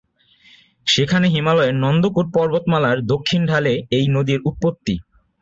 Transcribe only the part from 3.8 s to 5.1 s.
এই নদীর উৎপত্তি।